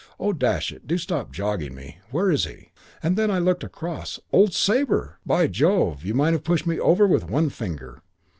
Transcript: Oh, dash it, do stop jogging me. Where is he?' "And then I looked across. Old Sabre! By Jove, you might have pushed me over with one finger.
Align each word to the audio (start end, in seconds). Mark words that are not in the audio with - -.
Oh, 0.19 0.33
dash 0.33 0.71
it, 0.71 0.87
do 0.87 0.97
stop 0.97 1.31
jogging 1.31 1.75
me. 1.75 1.97
Where 2.09 2.31
is 2.31 2.45
he?' 2.45 2.71
"And 3.03 3.15
then 3.15 3.29
I 3.29 3.37
looked 3.37 3.63
across. 3.63 4.19
Old 4.31 4.51
Sabre! 4.51 5.19
By 5.27 5.45
Jove, 5.45 6.03
you 6.03 6.15
might 6.15 6.33
have 6.33 6.43
pushed 6.43 6.65
me 6.65 6.79
over 6.79 7.05
with 7.05 7.29
one 7.29 7.51
finger. 7.51 8.01